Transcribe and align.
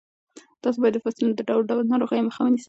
تاسو 0.61 0.77
باید 0.81 0.95
د 0.95 0.99
فصلونو 1.05 1.33
د 1.35 1.41
ډول 1.49 1.63
ډول 1.69 1.85
ناروغیو 1.91 2.27
مخه 2.27 2.39
ونیسئ. 2.43 2.59